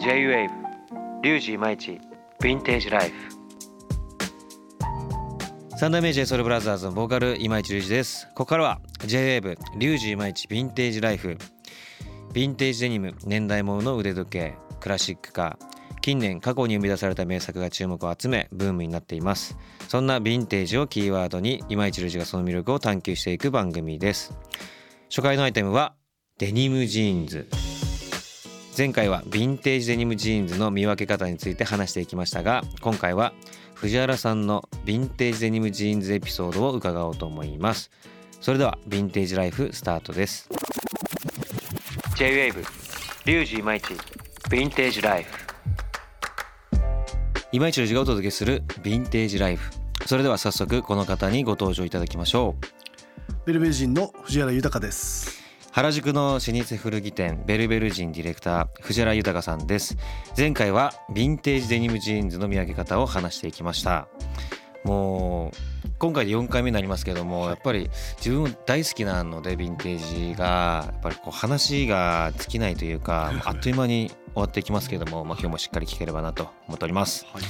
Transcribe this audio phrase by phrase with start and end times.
[0.00, 0.48] J-WAVE
[1.22, 2.00] リュウジイマイチ
[2.40, 3.16] ヴィンテージライフ。
[5.76, 8.26] 三代目 j ソルブラザーズのボーカル今市隆二です。
[8.28, 11.36] ここからは J-WAVE リュウジイマイチヴィンテージライフ。
[12.32, 19.58] ヴィンテージデニム年代物の腕時計クラシックカー近年過去に生み出された名作が注目を集めブームになっています。
[19.88, 24.32] そんなヴィンテージをキーワードに今市隆二がその魅力を探求していく番組です。
[25.10, 25.92] 初回のアイテムは
[26.38, 27.46] デニムジーンズ。
[28.76, 33.32] 前回はヴィンテージデニムジーンズの見分け方について話していきましたが今回は
[33.74, 37.90] 藤原さんのヴィンテージデニムジーンズエピソードを伺おうと思います。
[38.40, 40.48] それではヴィンテージライフスタートです。
[42.16, 42.64] J-WAVE
[43.26, 45.46] リュウジイマイチヴィンテージライフ。
[47.52, 49.72] 今市隆二がお届けするヴィンテージライフ。
[50.06, 52.80] それでは早速この方にご登場いただきましょう。
[53.46, 59.96] ベルベルジンの藤原裕です原宿の老舗古着店ベルベルジンディレクター藤原裕さんです。
[60.36, 64.08] 前回はヴィンテージデニムジーンズの見分け方を話していきました。
[64.82, 77.42] もう今回で4回目になりますけどもやっぱり自分大好きなのでヴィンテージがやっぱりこう話が尽きないというか あっという間に終わっていきますけども、まあ、今日もしっかり聞ければなと思っております、はい、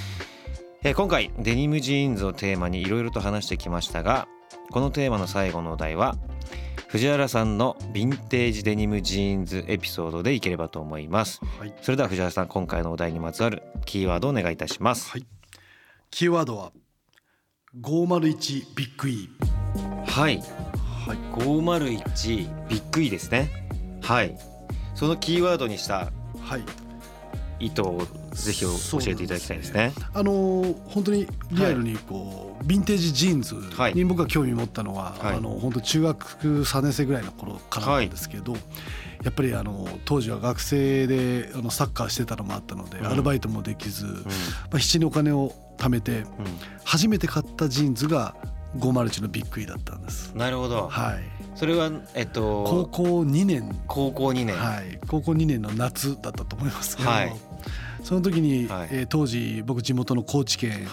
[0.83, 4.27] え今回デニムジーンズをテーマにいろいろと話してきましたが
[4.73, 6.17] このテーマの最後のお題は
[6.91, 15.27] 藤原さんのヴィンテージデニムジーンズエピソードでいければと思います、はい、それでは藤原さん今回のお題にまつわるキーワードをお願いいたします、はい、
[16.11, 16.73] キーワードは
[17.81, 19.29] 501ビッグ E
[20.05, 20.43] はい、
[21.07, 23.49] はい、501ビッグ E ですね。
[24.03, 24.37] はい。
[24.97, 26.11] そのキーワードにした
[26.41, 26.65] はい。
[27.65, 28.03] 意図を
[28.33, 29.93] ぜひ教えていただきたいですね。
[29.95, 33.55] すねあの本当にリアルにこう、はい、ヴィンテージジーンズ
[33.95, 36.27] に僕が興味持ったのは、はい、あの本当中学
[36.63, 38.61] 3年生ぐらいの頃からなんですけど、はい、
[39.25, 44.23] やっぱりあの当時は学生であのサッカーしてたのもあったので、うん、アルバイトもできず、うん、ま
[44.75, 46.27] あ、必死にお金を貯めて、うん、
[46.85, 48.35] 初めて買ったジーンズが
[48.77, 50.33] 501のビッグ E だったんです。
[50.35, 50.89] なるほど。
[50.89, 51.25] はい。
[51.57, 53.77] それはえっと高校2年。
[53.87, 54.57] 高校2年。
[54.57, 54.99] はい。
[55.09, 57.37] 高校2年の夏だったと思いますけど、はい、
[58.03, 60.87] その時に、はい、えー、当時僕地元の高知県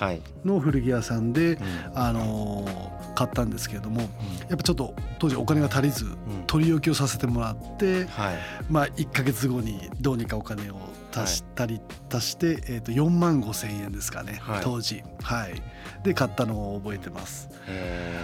[0.43, 1.57] の古着屋さんで、はい、
[1.95, 4.07] あのー、買ったんですけれども、うん、
[4.49, 6.15] やっぱちょっと当時お金が足りず、うん、
[6.47, 8.35] 取り置きをさせてもらって、はい、
[8.69, 10.75] まあ1か月後にどうにかお金を
[11.13, 11.81] 足したり
[12.11, 15.03] 足して、えー、と4万5千円ですかね、当時。
[15.21, 15.61] はい。
[16.03, 17.49] で買ったのを覚えてます。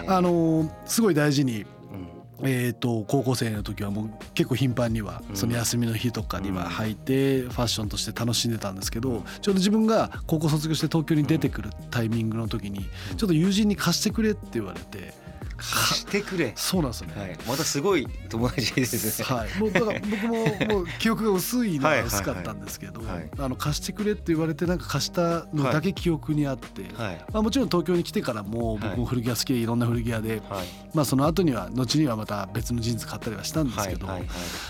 [0.08, 1.66] あのー、すごい大事に
[2.42, 12.86] えー、と高校生の時はもう結構頻繁にはその休みの日とかには履いてファッションとして楽しんでたんですけどちょうど自分が高校卒業して東京に出てくるタイミングの時に
[13.18, 15.23] ちょっと友人に貸してくれって言われて貸
[15.64, 16.52] してくれ。
[16.56, 19.26] そうなんですよね、はい、またすごい友達ですね。
[19.26, 19.60] はい。
[19.60, 23.02] もうだから僕ももう 記憶が薄いのは薄かったんですけど、
[23.38, 34.08] あの貸してくれって言われてなんか貸したのだけ記憶にあって、はい、まあ、もちろん東京に来てからも僕も古着屋好きでいろんな古着屋で、はい、まあその後には後にはまた別のジーンズ買ったりはしたんですけど、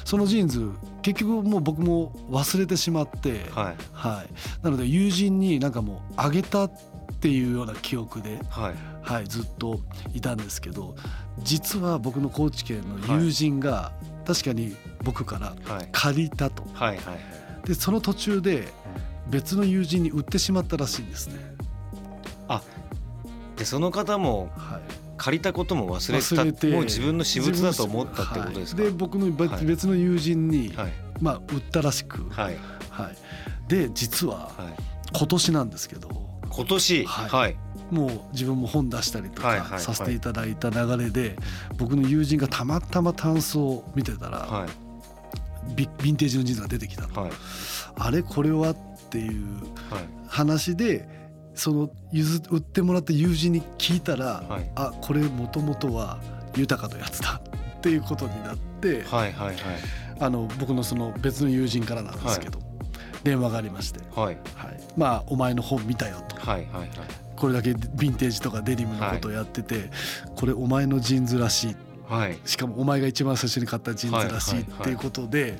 [0.06, 0.72] そのジーンズ
[1.02, 6.93] 結局もう僕も忘れてしまって、はい、はい、なので友人になんかもうあげたって
[7.30, 8.94] いうような記憶で、はい。
[9.04, 9.82] はい、ずっと
[10.14, 10.96] いたんですけど
[11.40, 13.92] 実は僕の高知県の友人が
[14.26, 15.56] 確かに僕から
[15.92, 17.14] 借りたと、はいはいは
[17.66, 18.70] い、でその途中で
[19.28, 21.36] 別の友人に売ってしまったらしいんですね。
[22.48, 22.62] あ
[23.58, 24.52] でその方も
[25.18, 32.58] 借りたことも忘れ忘れてもう自分の私物だと思ったってことですか、はい、で僕の別の友人に、はい、まあ、売ったらしく、はい。
[32.90, 33.16] はい、
[33.68, 34.52] で実は
[35.14, 36.10] 今年なんですけど
[36.56, 37.58] 今年はい。
[37.92, 41.36] もう自分も本出したりとかさせていただいた流れで
[41.78, 44.66] 僕の友人がたまたまタンスを見てたら
[45.76, 47.30] ヴィンテージのジーンズが出てきたと、
[47.96, 48.76] あれこれはっ
[49.10, 49.44] ていう
[50.28, 51.08] 話で
[51.54, 56.20] その譲売ってもらった友人に聞いたら、はい、あこれもともとは
[56.56, 57.42] 豊かのやつだ
[57.78, 59.58] っていうことになって、はいはいはい、
[60.20, 62.68] あの僕のその別の友人からなんですけど、はい、
[63.24, 64.38] 電話がありまして、はい。
[64.56, 66.90] はい、まあお前の本見たよと、はいはいはい、
[67.36, 69.90] これだけヴィンテージとかデニムのことをやってて、はい、
[70.36, 71.76] これお前のジーンズらしい、
[72.08, 75.58] はい、しかもお前が一番最初に買ったジーンズらしいっていうことで、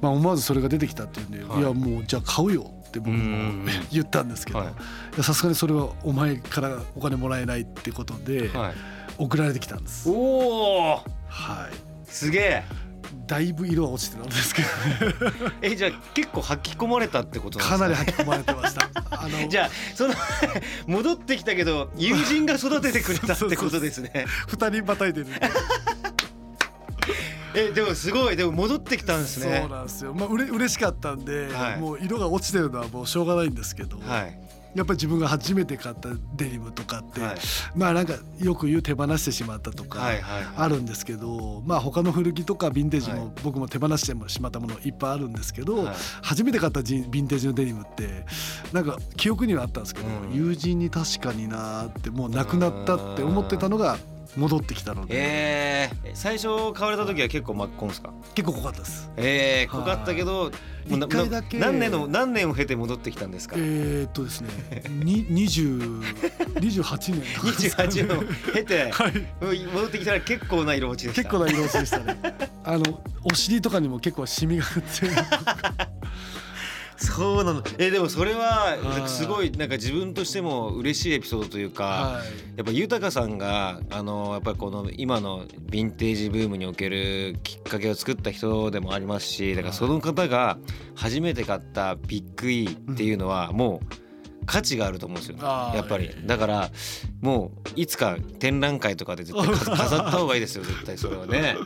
[0.00, 4.62] まあ、思わずそれが出てきたっていうんで、はい、いやもうじゃあ買うよって僕も言ったんですけど
[5.22, 8.50] さすがにそれはお前からお金もらえないってことで、
[9.18, 10.08] 送られてきたんです。
[10.08, 12.06] おはい。
[12.06, 12.62] すげえ
[13.26, 14.68] だいぶ色は落ちてたんですけど。
[15.62, 17.78] えじゃあ結構吐き込まれたってことか、ね、か？
[17.78, 18.88] なり吐き込まれてました。
[19.10, 20.14] あの じゃあその
[20.86, 24.26] 戻ってきたけど友人が育ててくれたってことですね。
[24.46, 25.26] 二人またいでる。
[27.54, 28.36] えでもすごい。
[28.36, 29.60] でも戻ってきたんですね。
[29.62, 30.12] そうなんですよ。
[30.12, 34.38] まあうれ嬉しかったんで、はい、もう色が落ちてるのはもうしょうがないんですけど、はい、
[34.76, 37.36] やっぱり自分が初めて買ったデニムとかって、はい、
[37.74, 40.06] まあなんかよく言う手放してしまったとか
[40.56, 48.26] あるんですけど、まあ他の古着とかヴィンテージも僕も手放してしまったものいっぱいあるんですけど、はい、初めて買ったヴィンテージのデニムって
[48.72, 53.96] なんか記憶にはあったんですけど、うん、友人に確かになってもうなくなったって思ってたのが
[54.36, 58.12] 戻ってきたので、えー、最初買われた時は結構真っこんですか？
[58.34, 59.10] 結構濃かったです。
[59.16, 60.50] ええー、濃かったけど
[60.88, 61.58] 一回だけ。
[61.58, 63.56] 何年の何年を経て戻ってきたんですか？
[63.58, 64.48] えー、っとですね
[64.88, 65.80] 二十
[66.60, 68.22] 二十八年二十八年を
[68.52, 71.22] 経て、はい、戻ってきたら結構な色落ちでした。
[71.22, 72.16] 結構な色落ちでしたね。
[72.64, 75.14] あのお尻とかにも結構シミがついて
[76.98, 77.62] そうなの。
[77.78, 78.76] えでもそれは
[79.06, 90.58] すごいなんか自分としても嬉しいエピソードというか、はい、やっぱ豊さんがあのやっぱりこの今のヴィンテージブームにおけるきっかけを作った人でもありますしだからその方が
[90.94, 93.96] 初めて買ったビッグ E っていうのはもう
[94.46, 96.10] 価値があると思うんですよやっぱり。
[96.24, 96.70] だから
[97.20, 99.46] もういつか展覧会とかで絶対
[99.76, 101.56] 飾った方がいいですよ絶対それはね。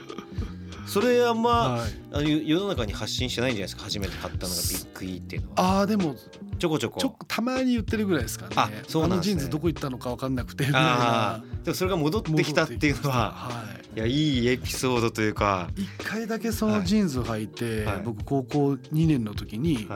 [0.90, 3.84] それあんま、はい、あの世の中に発信してないんじゃないですか。
[3.84, 5.54] 初めて買ったのがビッグ E っていうのは。
[5.56, 6.16] ああでも
[6.58, 7.00] ちょこちょこ。
[7.00, 8.54] ちょたまに言ってるぐらいですかね。
[8.56, 13.64] あそうなん、ね、のジーンズどこ行ったのか分かんなくてでもそれが戻ってきたっていうのは、は
[13.94, 15.70] い、いやいいエピソードというか。
[15.76, 19.88] 一回だけそのジーンズを履いて、はい、僕高校2年の時に、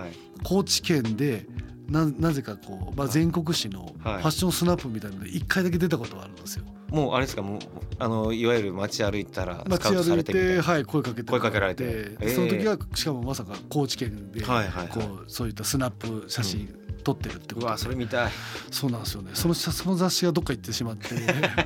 [0.44, 1.46] 高知県で
[1.88, 6.64] ななぜかこう、まあ、全国紙のファッションスナップみたいなので一回だけ出たことがあるんですよ。
[6.94, 7.58] もうあれですかもう
[7.98, 18.32] あのいわゆる街歩いたら街歩いてはい声かけて声かけられて、えー、その時はしかもまさか高知県で、はいはい、こうそういったスナップ写真、撮ってるってことうわそれ見たい。
[18.70, 19.30] そうなんですよね。
[19.34, 21.08] そのその雑誌がどっか行ってしまって。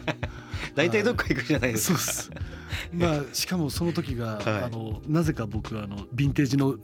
[0.75, 6.77] 大体どっか行くじゃないですか、そうまあしかもその時が、はい、あのなぜか僕あのヴィンテージの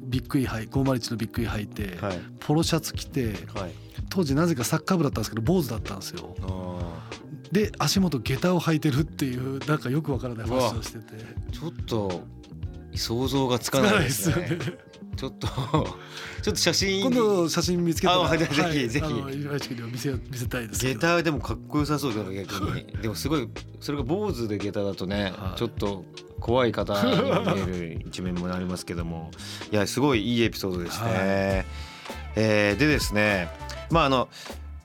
[0.00, 3.72] ビッグ E、はい、501のビッグ E 履いて、はい、ポロシャツ着て、はい、
[4.08, 6.34] 当時なぜかサッカー部だったんですけど坊主だったんですよ。
[7.52, 11.24] で足元下駄を履いてるっていうなんかよくわからないファッションしてて。
[11.52, 12.22] ちょっと
[12.94, 14.58] 想像がつかないですね。
[15.16, 15.48] ちょっと
[16.42, 17.00] ちょっと写真。
[17.02, 18.88] 今度写真見つけたらぜひ。
[18.88, 22.86] ぜひ今市君に見せ見せたいです下駄でもかっこよさそうだな逆に。
[23.02, 23.48] でもすごい
[23.80, 26.04] それが坊主で下駄だとね、はい、ちょっと
[26.40, 29.30] 怖い方に見える一面もありますけども。
[29.70, 31.16] いやすごいいいエピソードですね、はい、
[32.36, 33.50] えー、でですね
[33.90, 34.28] まああの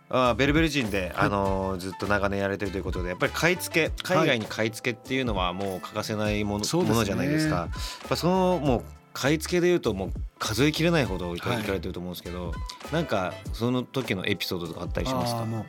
[0.10, 7.56] あベルベル人で、あのー、ずっと長年やれてるということでやっぱり買い付け海外に買い付けっていうのはもう欠かせないものはい、ものじゃないですか。
[7.56, 7.70] やっ
[8.10, 15.46] ぱそのもう買い付けでいうともう数えきれないほどいかれてると思うんですけど、はい、なんかその時のエピソードとかあったりしますか？
[15.46, 15.66] もう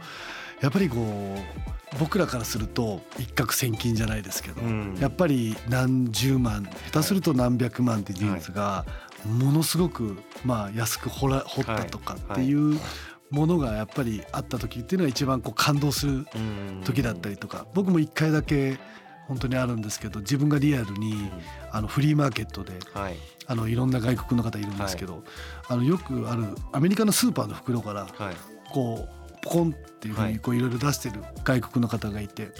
[0.60, 8.84] やっぱりこう僕らからすると一攫千金じゃないですけど、うん、やっぱり何十万下手すると何百万っていうジーンズが
[9.24, 12.78] ものすごくまあ安く掘ら掘ったとかっていう
[13.30, 16.26] ものがやっぱりあった時っていうのは一番こう感動する
[16.84, 17.66] 時だったりとか。
[17.74, 18.78] 僕も一回だけ
[19.26, 21.30] 本当にあるんですけど自分がリアルに
[21.72, 25.22] あのフリーマーケットで、はい、あのいろんな外国の方いるんですけど、はい、
[25.68, 28.06] あのよくあるアメリカのスーパーの袋から、
[28.70, 32.50] こうポコンっていうふうにこういろいろ出してる外国の方がいて、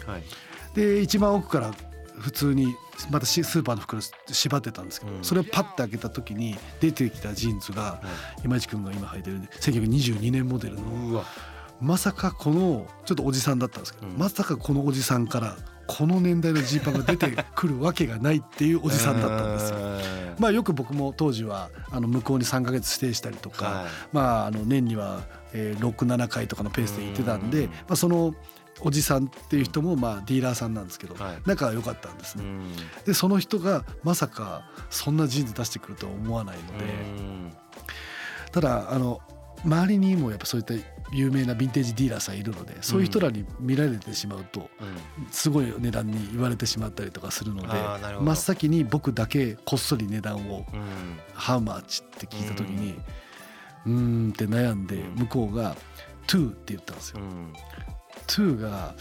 [0.75, 1.71] で一番奥から
[2.19, 2.75] 普通に
[3.11, 8.01] またスーパーの袋縛ってたんですけど、それをパッて開けた時に出てきたジーンズが、
[8.43, 11.23] 今市君が今履いてる1922年モデルの
[11.79, 19.77] まさかこのちょっとおじさんだったんですけど、まさかこのおじさんからこの年代のジーパンが出てくるわけがないっていうおじさんだったんですよ。
[20.39, 25.23] まあよく僕も当時はあの向こうに3か月指定したりとか、はい、まああの年には
[25.53, 28.35] 67回とかのペースで行ってたんで、まあ、その
[28.81, 31.15] おじさんっていう人もまあディーラーさんなんですけど、
[31.45, 32.43] 仲が良かったんですね。
[33.05, 37.67] でその人がまさかそんなジーンズ出してくるとは思わないので。
[38.51, 39.21] ただあの
[39.65, 40.73] 周りにもやっぱそういった
[41.11, 44.69] 有名なヴィンテージディーラーさんいるのでそういう人らに見られてしまうと
[45.31, 47.67] すごい値段に言われてしまったりとかするので
[48.21, 50.65] 真っ先に僕だけこっそり値段を
[50.99, 52.99] 「How much」って聞いた時に
[53.85, 54.29] うん。
[54.29, 57.19] って悩んで向こうが「Two」って言ったんですよ。
[58.27, 58.93] Two が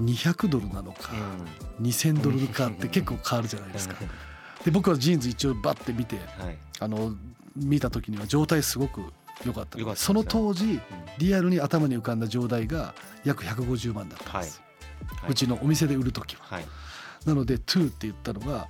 [0.00, 1.12] 200ドルなのか
[1.80, 3.96] 2000ドルかって結構変わるじゃないですか。
[4.64, 6.18] で僕はジーンズ一応バッて見て、
[6.78, 7.14] あの
[7.56, 9.02] 見た時には状態すごく
[9.44, 9.82] 良かった。
[9.82, 10.80] かその当時、
[11.18, 14.62] リアルに頭に浮かんだ状態が約150万だったんです、
[15.22, 16.66] はい、うちのお店で売る時は、はい、
[17.24, 18.68] なので「トゥー」って言ったのが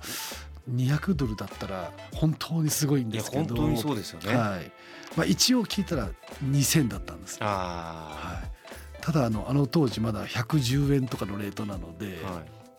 [0.69, 3.55] 200ドルだったら本当にすごいんですけど。
[3.55, 4.71] 本当にそうですよね、はい。
[5.15, 6.09] まあ、一応聞いたら
[6.45, 8.60] 2000だったんですはい、
[9.01, 12.15] ただあのあの当時まだ110円とかのレートなので、はい。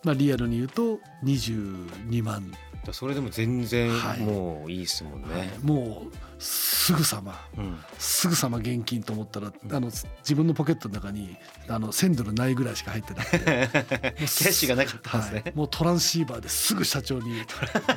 [0.05, 2.53] まあ、リアルに言うと22万。
[2.91, 11.37] それでも全然もういいですもんね、はい、もうすぐさま、うん、すぐさま現金と思ったらあの自分のポケットの中に
[11.69, 13.39] あの1000ドルないぐらいしか入ってなくて。
[13.39, 17.35] キャッシュがなかったんですね、はい、もうトランシーバーですぐ社長に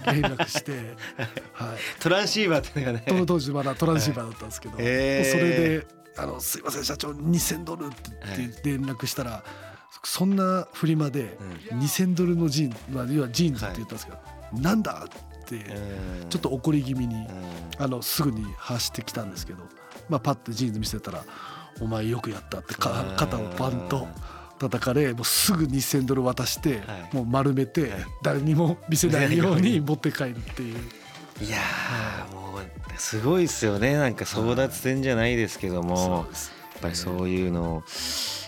[0.05, 0.96] 連絡して、
[1.53, 3.03] はい、トランシーバーってのがね。
[3.08, 9.43] その当時まだトランシーバーだったんですけど、はい、それであの「すいません社長2000ドル」って連絡したら、
[10.03, 11.38] そんなフリマで
[11.72, 15.60] 2000ドルのジーンズ、まあ、要はジーンズって言ったんですけど、なんだって
[16.29, 17.27] ちょっと怒り気味に
[17.77, 19.63] あのすぐに発してきたんですけど、
[20.10, 21.24] まあ、パッてジーンズ見せたら
[21.81, 24.07] 「お前よくやった」って肩をバンと。
[24.57, 26.81] 叩かれもうすぐ2,000ドル渡して、
[27.12, 27.91] もう丸めて
[28.24, 29.81] 誰にも見せないように。
[29.81, 30.79] 持って帰るっていう。
[31.41, 31.57] いや
[32.31, 32.61] もう
[32.97, 33.97] すごいですよね。
[33.97, 37.83] なんか争奪戦じゃないですけども、やっぱりそういうのを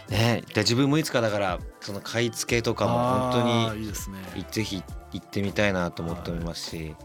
[0.09, 0.43] ね。
[0.55, 6.95] 自分もいつかだからその買い付けとかも本当にぜひ行ってみたいなと思っておりますし、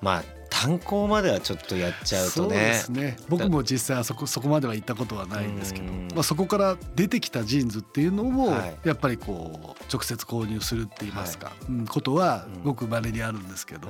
[0.00, 2.46] まあ炭鉱まではちょっとやっちゃうとね。
[2.46, 3.16] そうですね。
[3.28, 8.50] 僕も実際はそこそこまでは行ったことはないんですけど、まあ、そこから出てきたジーンズっていうのを
[8.84, 11.52] やっぱりこう直接購入するって言いますか、は
[11.84, 13.88] い、ことはごく稀にあるんですけど、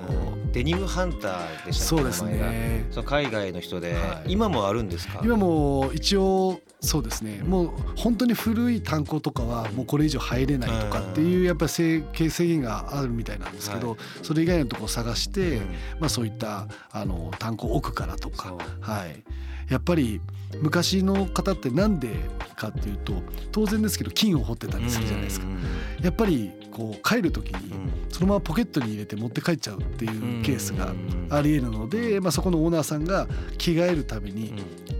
[0.52, 2.86] デニムハンターでしたそうですね。
[2.90, 5.20] その海外の人で、はい、今もあるんですか？
[5.24, 7.42] 今も一応そうですね。
[7.44, 15.60] もう本当に古い炭鉱とかはもうこれ以上入れないとかっていうやっぱり制限があるみたいなんですけど、それ以外のところを探して、
[15.98, 19.22] まあ、そういったあの炭鉱奥からとか、はい、
[19.70, 20.20] やっぱり
[20.60, 22.10] 昔の方ってなんで
[22.60, 23.14] かっていうと
[23.50, 25.46] 当然ですけど金を掘ってたりするじゃないですか。
[26.02, 27.72] やっぱりこう帰る時に
[28.10, 30.92] そのままポケットに入れて持って帰っちゃうっていうケースが
[31.30, 33.26] ありえるので、まあ、そこのオーナーさんが
[33.58, 34.54] 着替えるために、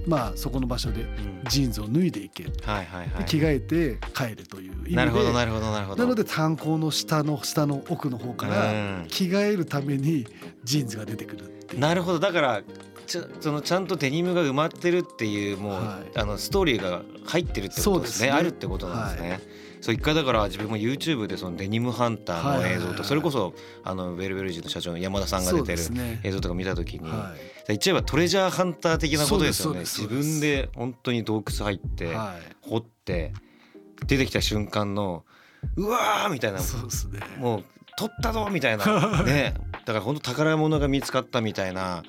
[0.07, 1.07] まあ、そこの場所で
[1.49, 6.03] ジーンズを脱いでいけ、着替えて帰るという意味でなるほどなるほどなるほど。
[6.03, 10.27] なので炭鉱の下の下の奥の方から着替えるために
[10.65, 12.19] ジーンズが出てくるなるほど。
[12.19, 12.63] だから
[13.11, 19.31] ちゃそのちゃんとデニムが埋まってるっていうもう、はい、あのストーリーが入ってるってことですね、ね、あるってことなんですね。
[19.31, 19.41] はい。
[19.81, 25.83] そう一回だから自分も YouTube でそのデニムハンターの映像とそれこそあのベルベルジーの社長の山田さんが出てる
[26.23, 27.11] 映像とか見た時に
[27.67, 29.81] 言っちゃえばトレジャーハンター的なことですよね。
[29.81, 32.15] 自分で本当に洞窟入って
[32.61, 33.33] 掘って
[34.07, 35.25] 出てきた瞬間の
[35.77, 36.61] うわーみたいな
[37.39, 37.65] もう
[37.97, 39.23] 取ったぞみたいな。
[39.25, 39.55] ね。
[39.87, 42.03] だから本当宝物が見つかったみたいな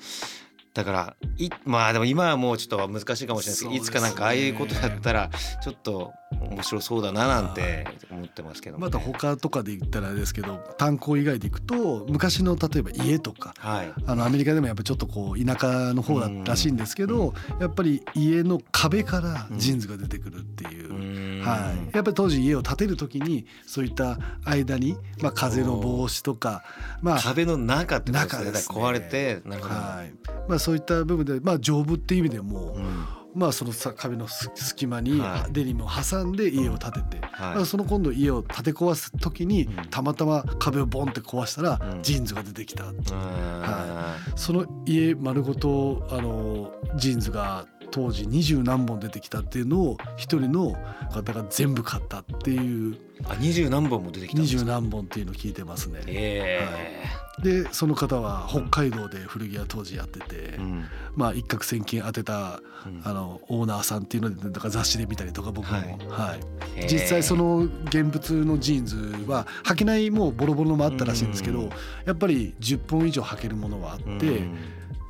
[0.73, 5.29] だからいまあでも今はもうちょっと難しいかもしれないですけど、ね、いつかなんかああいうことだったら
[5.61, 20.93] ちょっと面白そうだななんて思ってますけど、ね、また他とかで言ったらあれですけど炭鉱以外でいくと昔の例えば家とか、はい、あのアメリカでもやっぱちょっとこう田舎の方だらしいんですけど、やっぱり家の壁からジーンズが出てくるっていう、
[21.41, 26.63] はい、やっぱり当時家を建てる時にそういった間に、まあ、風の防止とか、
[27.01, 28.75] まあ、壁の中ってことですね。
[28.75, 30.13] 壊れてなるほど、はい。
[30.47, 33.05] まあ、そういった部分で、まあ、丈夫っていう意味でも、うん。
[33.33, 35.21] まあ、その壁の隙間に
[35.51, 50.75] デニムを挟んで家を建てて、はい、その今度家を建て壊す時にたまたま壁をボンって壊したらジーンズが出てきた、はい、その家丸ごとあのジーンズが当時二十何本出てきたっていうのを一人の
[51.11, 52.97] 方が全部買ったっていう。
[53.25, 56.01] あ二十何本も出てきた二十何本っていうのを聞いてますね。
[56.07, 71.69] えー、はい、でその方は北海道で古着屋当時やってて、うん、まあ一攫千金当てた、うん、あのオーナーさんっていうのでなんか雑誌で見たりとか僕も、はい、はい、実際その現物のジーンズは履けないもうボロボロのもあったらしいんですけど、うん、
[72.05, 74.47] やっぱり10本以上履けるものはあって、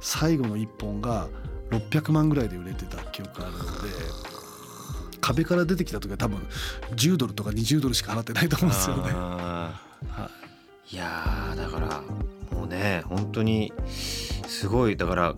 [0.01, 1.29] 最後の1本が
[1.71, 3.69] 600万ぐらいで売れてた記憶があるので
[5.21, 6.39] 壁から出てきた時は多分
[6.95, 9.03] 10ドルとか20ドルしか払ってないと思うんですよね。
[9.13, 9.71] は
[10.91, 12.01] い、いやだから
[12.57, 15.35] もうね本当にすごいだから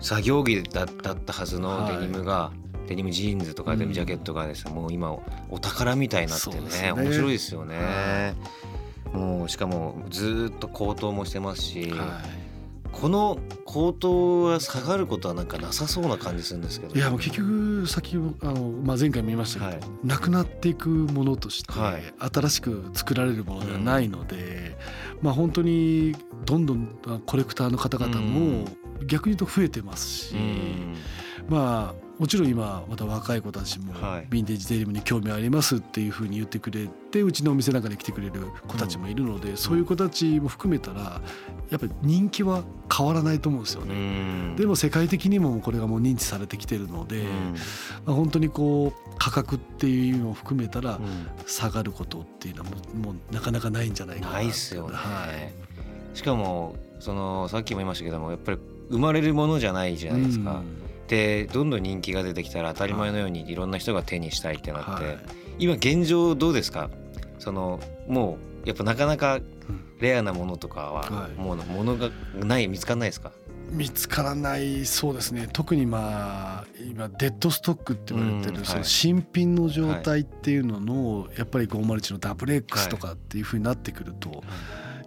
[0.00, 2.52] 作業着だったはずのデニムが、は
[2.86, 5.12] い、デニムジーンズとかデニムジャケットがですね、うん、もう今
[5.50, 7.76] お宝みたいになってねね面白いですよね。
[7.76, 8.34] は
[9.14, 11.90] い、もうしかもずっと高騰もしてますし。
[11.90, 12.41] はい
[12.92, 21.72] この高騰が下がることはなんかなさそうな感じするんですけどいやもう結局先あの、まあ、前回も言いましたけど、はい、なくなっていくものとして、
[22.18, 24.76] 新しく作られるものではないので、
[25.18, 28.66] うん、まあ本当にどんどんコレクターの方々も
[29.06, 30.96] 逆に言うと増えてますし、うん、
[31.48, 41.20] まあもちろん今また若い子たちもヴィンテージデニムに興味ありますっていうふうに言ってくれてうちのお店なんかに来てくれる子たちもいるので、そういう子たちも含めたら
[41.68, 42.62] やっぱり人気は
[42.96, 44.54] 変わらないと思うんですよね。
[44.56, 47.24] でも世界的にもこれがもう認知されてきてるので、
[48.06, 51.00] まあ、本当にこう価格っていうのを含めたら
[51.48, 54.32] 下がることっていうのはもうなかなかないんじゃないかな。
[54.34, 54.94] ないっすよね。
[54.94, 55.52] はい
[56.14, 58.58] しかもそのさっきも言いましたけどもやっぱり
[58.90, 60.62] 生まれるものじゃないじゃないですか。
[61.08, 65.18] でどんどん人気が出てきたら当たり前のようにいろんな人が手にしたいってなって、はい、
[65.58, 66.90] 今現状どうですか？
[67.38, 69.40] そのもうやっぱなかなか
[70.00, 73.32] レアなものとかはもうものがない見つかんないですか？
[73.70, 75.48] 見つからないそうですね。
[75.52, 84.42] 特にまあ今デッドストックって言われてるその新品の状態っていうののやっぱり501の WX とかっていうふうになってくると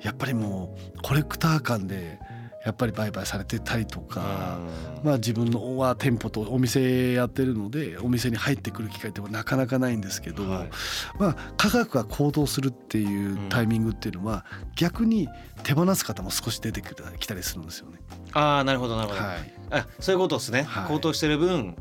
[0.01, 2.19] やっぱりもうコレクター間で
[2.65, 4.57] やっぱり売買されてたりとか、
[5.03, 14.45] まあ、自分のは店舗とお店やってるのでお店に入ってくる機会ってなかなかないんですけど、まあ、価格が高騰するっていうタイミングっていうのは
[14.75, 15.29] 逆に
[15.61, 17.99] 手放す方も少し出てきたりするんですよね。
[18.33, 21.75] あなるほどなるほど、はい、あそういうことですね、はい、高騰してる分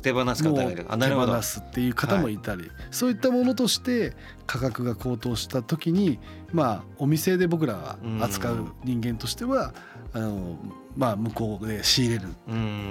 [0.00, 4.14] 手放す方が手放すっていう方もいたり、はい、そういったものとして
[4.46, 6.18] 価格が高騰した時に
[6.52, 9.72] まあお店で僕らが扱う人間としては、
[10.12, 10.58] あの
[10.96, 12.28] まあ向こうで仕入れる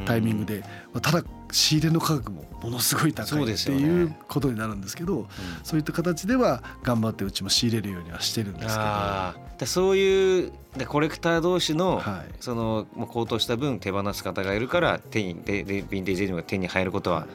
[0.06, 0.64] タイミングで
[1.02, 5.28] ただ仕入れの価格もものすごい高いっていうことになるんですけど
[5.64, 10.52] そう,、いった形では頑張ってうちも仕入れるようにはしてるんですけどそういう
[10.88, 12.02] コレクター同士の
[12.40, 17.28] その高騰した分手放す方がいるから手にででヴィンテージデニムが手に入ることは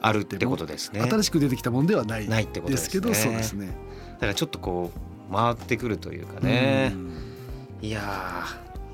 [0.00, 1.00] あるってことですね。
[1.00, 3.68] 新しく出てきたものではないないってことですけどそうですね。
[4.14, 4.90] だからちょっとこ
[5.30, 6.94] う回ってくるというかね。
[7.80, 8.44] いや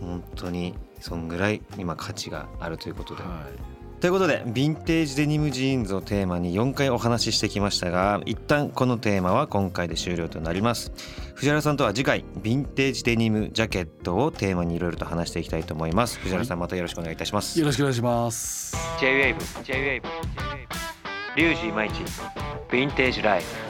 [0.01, 3.23] 本当にそんぐらい今価値があるということで。
[3.23, 10.93] はいということでヴィンテージデニムジーンズをテーマに4回お話ししてきましたが一旦このテーマは今回で終了となります。
[11.35, 16.21] 藤原さんとは次回ヴィンテージデニムジャケットをテーマにいろいろと話していきたいと思います。
[16.21, 18.77] 藤原さんまたよろしくお願いいたします、よろしくお願いします。
[19.01, 20.03] J-WAVE J-WAVE
[21.37, 23.68] リュウジイマイチヴィンテージライフ